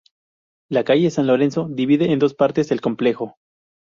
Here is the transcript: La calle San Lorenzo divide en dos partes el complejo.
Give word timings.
La 0.67 0.83
calle 0.83 1.11
San 1.11 1.27
Lorenzo 1.27 1.67
divide 1.69 2.11
en 2.11 2.17
dos 2.17 2.33
partes 2.33 2.71
el 2.71 2.81
complejo. 2.81 3.35